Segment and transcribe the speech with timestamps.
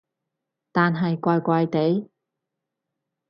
[0.71, 2.09] 但係怪怪地